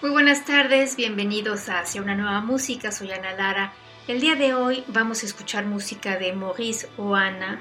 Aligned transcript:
Muy 0.00 0.12
buenas 0.12 0.44
tardes, 0.44 0.94
bienvenidos 0.94 1.68
a 1.68 1.80
Hacia 1.80 2.00
una 2.00 2.14
nueva 2.14 2.40
música, 2.40 2.92
soy 2.92 3.10
Ana 3.10 3.32
Lara. 3.32 3.72
El 4.06 4.20
día 4.20 4.36
de 4.36 4.54
hoy 4.54 4.84
vamos 4.86 5.24
a 5.24 5.26
escuchar 5.26 5.66
música 5.66 6.16
de 6.16 6.32
Maurice 6.32 6.88
Oana, 6.98 7.58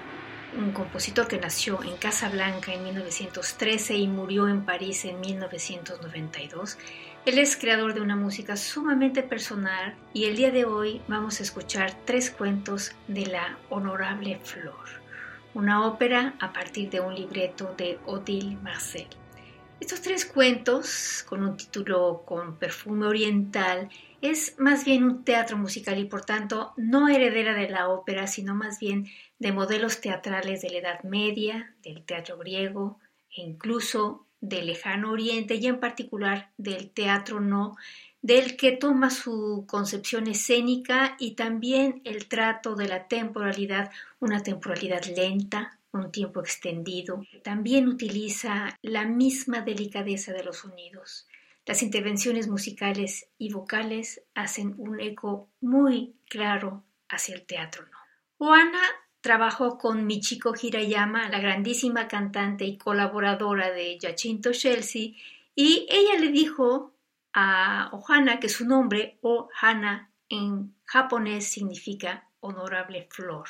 un 0.56 0.72
compositor 0.72 1.28
que 1.28 1.40
nació 1.40 1.82
en 1.82 1.98
Casablanca 1.98 2.72
en 2.72 2.84
1913 2.84 3.96
y 3.98 4.08
murió 4.08 4.48
en 4.48 4.66
París 4.66 5.06
en 5.06 5.20
1992. 5.20 6.78
Él 7.26 7.40
es 7.40 7.58
creador 7.58 7.96
de 7.96 8.02
una 8.02 8.16
música 8.16 8.56
sumamente 8.56 9.24
personal 9.24 9.96
y 10.14 10.26
el 10.26 10.36
día 10.36 10.52
de 10.52 10.66
hoy 10.66 11.02
vamos 11.08 11.40
a 11.40 11.44
escuchar 11.44 11.92
tres 12.06 12.30
cuentos 12.30 12.92
de 13.08 13.26
la 13.26 13.58
Honorable 13.72 14.40
Flor, 14.44 15.02
una 15.56 15.88
ópera 15.88 16.36
a 16.40 16.54
partir 16.54 16.92
de 16.92 17.00
un 17.00 17.16
libreto 17.16 17.74
de 17.76 17.98
Odile 18.06 18.58
Marcel. 18.62 19.08
Estos 19.80 20.02
tres 20.02 20.26
cuentos, 20.26 21.24
con 21.30 21.44
un 21.44 21.56
título 21.56 22.24
con 22.26 22.58
perfume 22.58 23.06
oriental, 23.06 23.90
es 24.22 24.56
más 24.58 24.84
bien 24.84 25.04
un 25.04 25.24
teatro 25.24 25.56
musical 25.56 26.00
y 26.00 26.06
por 26.06 26.26
tanto 26.26 26.74
no 26.78 27.08
heredera 27.08 27.54
de 27.54 27.70
la 27.70 27.88
ópera, 27.90 28.26
sino 28.26 28.56
más 28.56 28.80
bien 28.80 29.08
de 29.38 29.52
modelos 29.52 30.02
teatrales 30.02 30.62
de 30.62 30.72
la 30.72 30.78
Edad 30.80 31.04
Media, 31.04 31.76
del 31.84 32.04
teatro 32.04 32.40
griego 32.40 33.00
e 33.30 33.42
incluso 33.42 34.26
del 34.42 34.66
lejano 34.66 35.12
oriente 35.12 35.56
y 35.56 35.68
en 35.68 35.80
particular 35.80 36.52
del 36.58 36.90
teatro 36.90 37.40
no, 37.40 37.76
del 38.24 38.58
que 38.58 38.72
toma 38.72 39.12
su 39.12 39.66
concepción 39.68 40.28
escénica 40.28 41.16
y 41.20 41.36
también 41.36 42.02
el 42.04 42.28
trato 42.28 42.76
de 42.76 42.88
la 42.88 43.08
temporalidad, 43.08 43.92
una 44.20 44.42
temporalidad 44.42 45.06
lenta, 45.06 45.77
un 45.92 46.12
tiempo 46.12 46.40
extendido. 46.40 47.22
También 47.44 47.88
utiliza 47.88 48.78
la 48.82 49.06
misma 49.06 49.62
delicadeza 49.62 50.34
de 50.34 50.44
los 50.44 50.58
sonidos. 50.58 51.28
Las 51.66 51.84
intervenciones 51.84 52.48
musicales 52.48 53.30
y 53.38 53.52
vocales 53.52 54.24
hacen 54.36 54.76
un 54.78 55.00
eco 55.00 55.50
muy 55.60 56.16
claro 56.30 56.84
hacia 57.10 57.36
el 57.36 57.46
teatro. 57.46 57.86
Oana 58.38 58.82
trabajó 59.22 59.78
con 59.78 60.06
Michiko 60.06 60.54
Hirayama, 60.60 61.28
la 61.30 61.40
grandísima 61.40 62.08
cantante 62.08 62.66
y 62.66 62.78
colaboradora 62.78 63.72
de 63.72 63.98
Giacinto 64.00 64.52
Chelsea, 64.54 65.12
y 65.56 65.88
ella 65.90 66.20
le 66.20 66.30
dijo 66.30 66.94
a 67.34 67.90
Ohana 67.92 68.40
que 68.40 68.48
su 68.48 68.66
nombre, 68.66 69.18
Ohana, 69.22 70.12
en 70.30 70.76
japonés 70.86 71.52
significa 71.52 72.30
honorable 72.40 73.08
flor. 73.12 73.48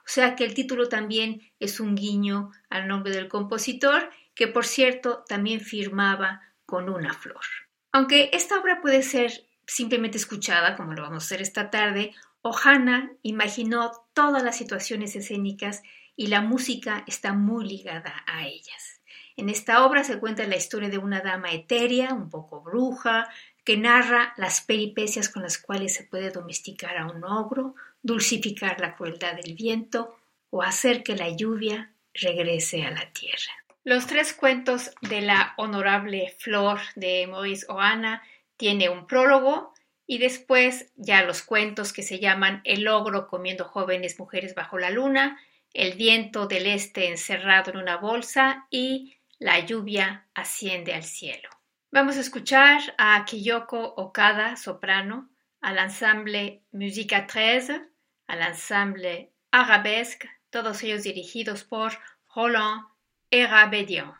O 0.00 0.08
sea 0.08 0.36
que 0.36 0.44
el 0.44 0.54
título 0.54 0.88
también 0.88 1.42
es 1.58 1.80
un 1.80 1.94
guiño 1.94 2.50
al 2.68 2.88
nombre 2.88 3.12
del 3.12 3.28
compositor, 3.28 4.10
que 4.34 4.48
por 4.48 4.64
cierto 4.64 5.24
también 5.28 5.60
firmaba 5.60 6.42
con 6.66 6.88
una 6.88 7.14
flor. 7.14 7.44
Aunque 7.92 8.30
esta 8.32 8.58
obra 8.58 8.80
puede 8.80 9.02
ser 9.02 9.32
simplemente 9.66 10.18
escuchada, 10.18 10.76
como 10.76 10.94
lo 10.94 11.02
vamos 11.02 11.24
a 11.24 11.26
hacer 11.26 11.42
esta 11.42 11.70
tarde, 11.70 12.14
Ohana 12.42 13.12
imaginó 13.22 13.92
todas 14.14 14.42
las 14.42 14.56
situaciones 14.56 15.14
escénicas 15.16 15.82
y 16.16 16.28
la 16.28 16.40
música 16.40 17.04
está 17.06 17.32
muy 17.32 17.68
ligada 17.68 18.24
a 18.26 18.46
ellas. 18.46 19.00
En 19.36 19.48
esta 19.48 19.84
obra 19.84 20.04
se 20.04 20.18
cuenta 20.18 20.46
la 20.46 20.56
historia 20.56 20.88
de 20.88 20.98
una 20.98 21.20
dama 21.20 21.52
etérea, 21.52 22.12
un 22.12 22.28
poco 22.28 22.60
bruja, 22.60 23.28
que 23.64 23.76
narra 23.76 24.34
las 24.36 24.60
peripecias 24.60 25.28
con 25.28 25.42
las 25.42 25.58
cuales 25.58 25.94
se 25.94 26.04
puede 26.04 26.30
domesticar 26.30 26.96
a 26.96 27.06
un 27.06 27.24
ogro, 27.24 27.74
dulcificar 28.02 28.80
la 28.80 28.96
crueldad 28.96 29.34
del 29.34 29.54
viento 29.54 30.16
o 30.50 30.62
hacer 30.62 31.02
que 31.02 31.16
la 31.16 31.28
lluvia 31.28 31.92
regrese 32.14 32.82
a 32.84 32.90
la 32.90 33.10
tierra. 33.12 33.52
Los 33.84 34.06
tres 34.06 34.32
cuentos 34.34 34.90
de 35.00 35.22
la 35.22 35.54
honorable 35.56 36.34
flor 36.38 36.80
de 36.96 37.26
Maurice 37.26 37.66
Oana 37.68 38.22
tiene 38.56 38.90
un 38.90 39.06
prólogo 39.06 39.72
y 40.06 40.18
después 40.18 40.92
ya 40.96 41.22
los 41.22 41.42
cuentos 41.42 41.92
que 41.92 42.02
se 42.02 42.18
llaman 42.18 42.60
El 42.64 42.88
ogro 42.88 43.28
comiendo 43.28 43.64
jóvenes 43.64 44.18
mujeres 44.18 44.54
bajo 44.54 44.78
la 44.78 44.90
luna, 44.90 45.40
El 45.72 45.96
viento 45.96 46.46
del 46.46 46.66
este 46.66 47.08
encerrado 47.08 47.70
en 47.70 47.78
una 47.78 47.96
bolsa 47.96 48.66
y 48.70 49.16
La 49.38 49.60
lluvia 49.60 50.26
asciende 50.34 50.92
al 50.92 51.04
cielo. 51.04 51.48
Vamos 51.92 52.16
a 52.16 52.20
escuchar 52.20 52.80
a 52.98 53.24
Kiyoko 53.24 53.94
Okada, 53.96 54.56
soprano, 54.56 55.30
al 55.60 55.78
ensemble 55.78 56.62
Musica 56.72 57.26
13, 57.26 57.89
al 58.30 58.42
ensemble 58.42 59.32
Arabesque, 59.50 60.30
todos 60.50 60.84
ellos 60.84 61.02
dirigidos 61.02 61.64
por 61.64 61.92
Roland 62.32 62.86
Erabedian. 63.28 64.19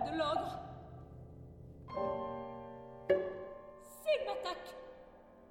De 0.00 0.18
l'ogre. 0.18 0.58
S'il 4.02 4.20
m'attaque, 4.26 4.74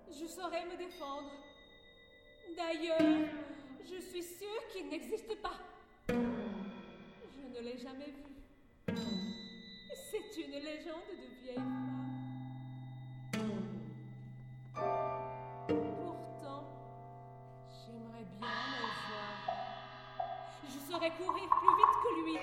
je 0.09 0.25
saurai 0.25 0.65
me 0.65 0.77
défendre. 0.77 1.31
D'ailleurs, 2.55 3.29
je 3.83 3.99
suis 4.01 4.23
sûre 4.23 4.67
qu'il 4.71 4.89
n'existe 4.89 5.41
pas. 5.41 5.59
Je 6.07 6.13
ne 6.13 7.59
l'ai 7.59 7.77
jamais 7.77 8.11
vu. 8.11 8.33
C'est 10.11 10.37
une 10.41 10.51
légende 10.51 11.11
de 11.17 11.27
vieille 11.41 11.55
femme. 13.33 13.63
Pourtant, 15.67 16.63
j'aimerais 17.71 18.25
bien 18.39 18.47
le 18.79 18.87
voir. 19.07 19.35
Je 20.65 20.79
saurais 20.91 21.11
courir 21.11 21.49
plus 21.49 21.75
vite 21.77 21.95
que 22.03 22.11
lui. 22.21 22.37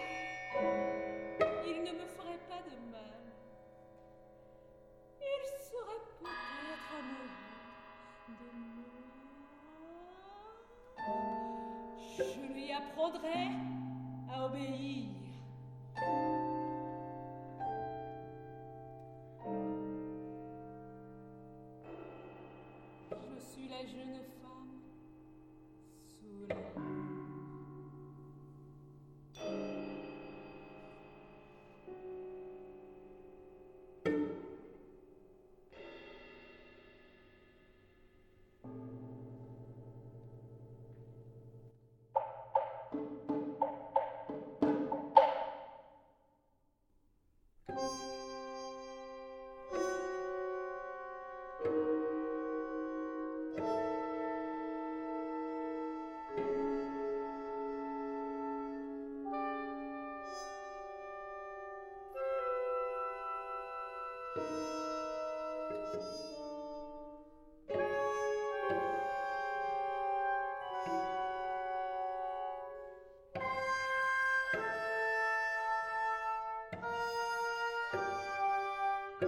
Il 5.23 5.47
serait 5.63 6.03
peut-être 6.19 6.91
amoureux 6.99 7.31
de 8.39 8.49
moi. 8.77 8.95
Je 12.17 12.25
lui 12.53 12.67
apprendrai 12.73 13.43
à 14.33 14.35
obéir. 14.47 15.07
Je 23.13 23.37
suis 23.53 23.69
la 23.69 23.83
jeune 23.87 24.19
femme 24.19 24.40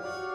life. 0.04 0.31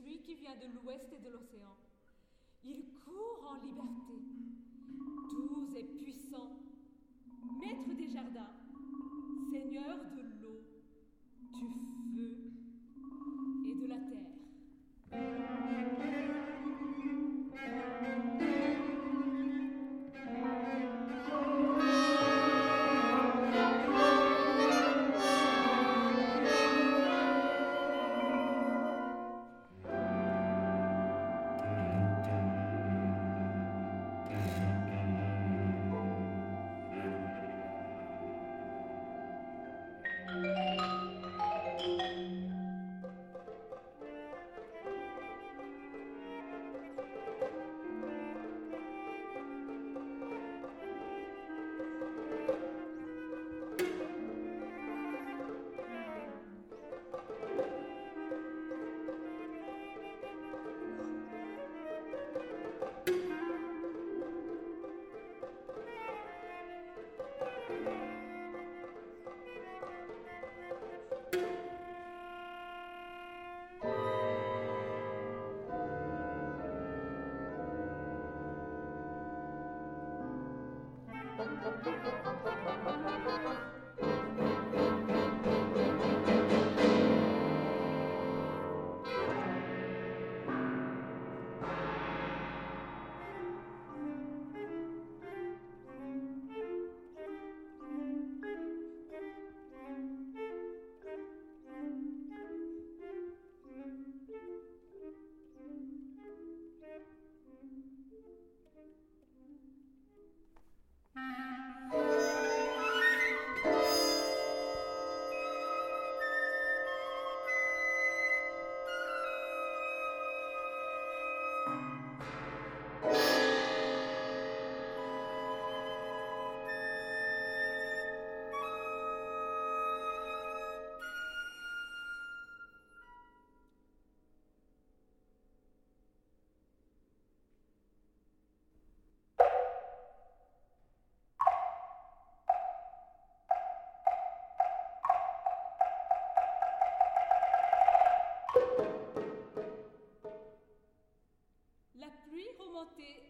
celui 0.00 0.20
qui 0.22 0.34
vient 0.34 0.56
de 0.56 0.66
l'ouest 0.74 1.12
et 1.12 1.18
de 1.18 1.30
l'océan. 1.30 1.76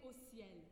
au 0.05 0.13
ciel. 0.13 0.70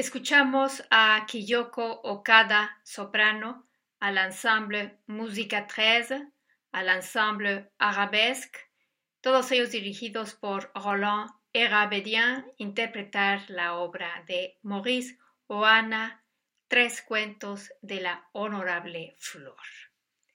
Escuchamos 0.00 0.82
a 0.90 1.26
Kiyoko 1.26 2.00
Okada, 2.04 2.80
soprano, 2.84 3.66
al 4.00 4.18
ensemble 4.18 4.98
Música 5.06 5.66
13, 5.66 6.28
al 6.72 6.88
ensemble 6.88 7.70
Arabesque, 7.78 8.58
todos 9.20 9.52
ellos 9.52 9.70
dirigidos 9.70 10.34
por 10.34 10.72
Roland 10.74 11.30
Erabedian, 11.52 12.50
interpretar 12.56 13.48
la 13.48 13.74
obra 13.74 14.24
de 14.26 14.58
Maurice 14.62 15.18
Oana, 15.46 16.24
Tres 16.68 17.02
cuentos 17.02 17.72
de 17.82 18.00
la 18.00 18.28
honorable 18.30 19.16
flor. 19.18 19.56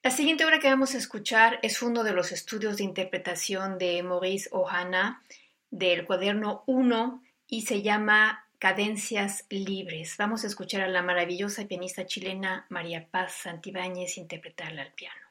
La 0.03 0.11
siguiente 0.11 0.43
obra 0.43 0.59
que 0.59 0.68
vamos 0.68 0.93
a 0.93 0.97
escuchar 0.97 1.59
es 1.63 1.82
uno 1.82 2.03
de 2.03 2.11
los 2.11 2.34
estudios 2.34 2.76
de 2.76 2.84
interpretación 2.84 3.78
de 3.78 4.03
Maurice 4.03 4.49
Ohana 4.51 5.24
del 5.72 6.05
cuaderno 6.05 6.66
1 6.68 7.24
y 7.47 7.61
se 7.61 7.82
llama 7.82 8.45
Cadencias 8.66 9.45
Libres. 9.51 10.18
Vamos 10.18 10.43
a 10.43 10.47
escuchar 10.47 10.82
a 10.82 10.88
la 10.88 11.03
maravillosa 11.03 11.68
pianista 11.68 12.07
chilena 12.07 12.66
María 12.70 13.07
Paz 13.11 13.34
Santibáñez 13.43 14.18
interpretarla 14.18 14.82
al 14.82 14.93
piano. 14.93 15.22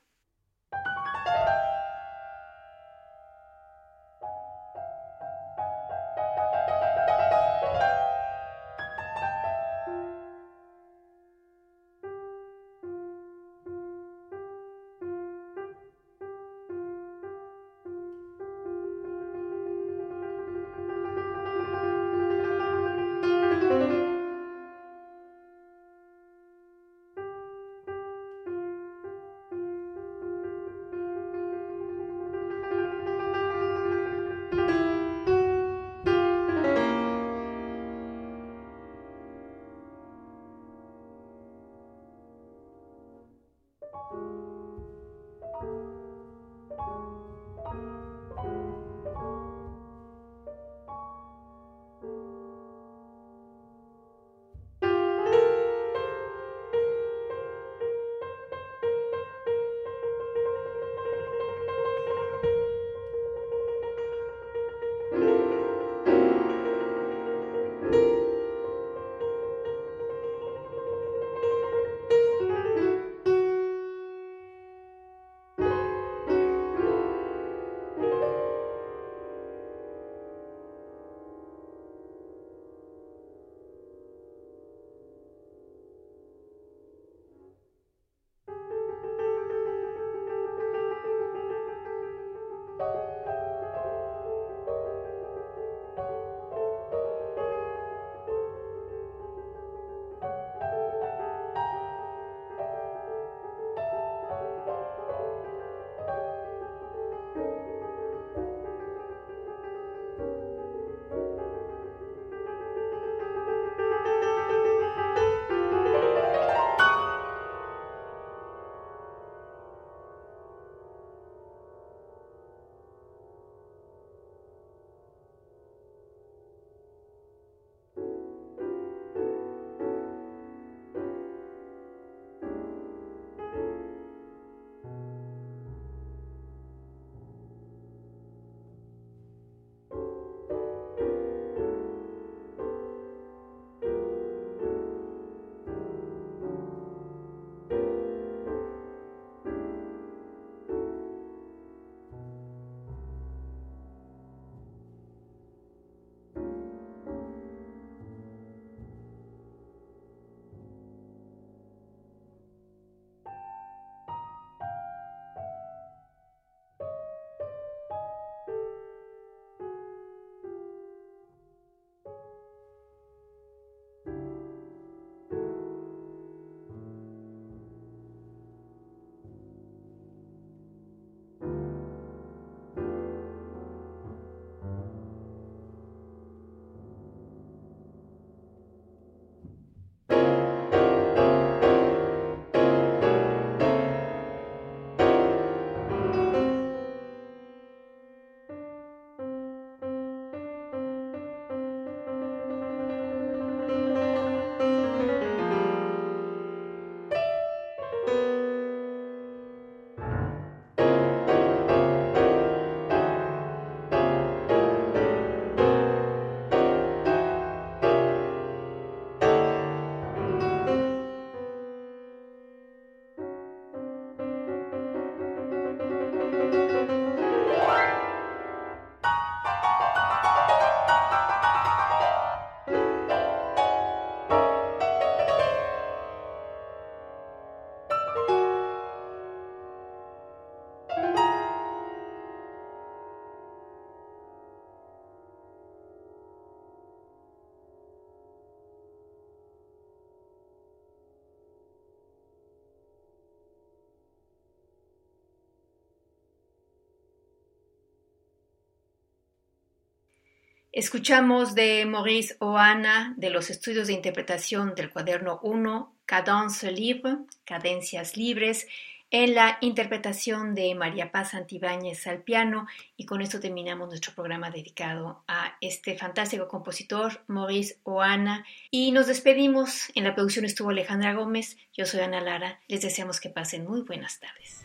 Escuchamos 260.75 261.55
de 261.55 261.87
Maurice 261.87 262.35
Oana 262.41 263.15
de 263.17 263.31
los 263.31 263.49
estudios 263.49 263.87
de 263.87 263.93
interpretación 263.93 264.75
del 264.75 264.91
cuaderno 264.91 265.39
1, 265.45 265.95
Cadence 266.05 266.73
Libre, 266.73 267.19
Cadencias 267.45 268.17
Libres, 268.17 268.67
en 269.13 269.37
la 269.37 269.57
interpretación 269.61 270.57
de 270.57 270.75
María 270.75 271.13
Paz 271.13 271.31
Santibáñez 271.31 272.09
al 272.09 272.23
piano 272.23 272.67
y 272.97 273.07
con 273.07 273.23
esto 273.23 273.39
terminamos 273.39 273.87
nuestro 273.89 274.15
programa 274.15 274.51
dedicado 274.51 275.23
a 275.29 275.57
este 275.61 275.97
fantástico 275.97 276.49
compositor 276.49 277.23
Maurice 277.29 277.79
Oana 277.85 278.45
y 278.73 278.91
nos 278.91 279.07
despedimos. 279.07 279.93
En 279.95 280.03
la 280.03 280.17
producción 280.17 280.45
estuvo 280.45 280.71
Alejandra 280.71 281.15
Gómez, 281.15 281.57
yo 281.73 281.87
soy 281.87 282.01
Ana 282.01 282.21
Lara, 282.21 282.59
les 282.67 282.83
deseamos 282.83 283.21
que 283.21 283.31
pasen 283.31 283.65
muy 283.65 283.83
buenas 283.83 284.19
tardes. 284.19 284.65